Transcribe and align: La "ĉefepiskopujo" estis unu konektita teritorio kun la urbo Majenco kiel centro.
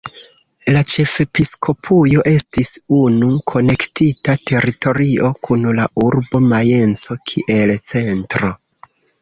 La 0.75 0.79
"ĉefepiskopujo" 0.91 2.23
estis 2.31 2.71
unu 3.01 3.29
konektita 3.53 4.35
teritorio 4.53 5.31
kun 5.49 5.69
la 5.81 5.87
urbo 6.07 6.43
Majenco 6.49 7.21
kiel 7.35 7.77
centro. 7.93 8.51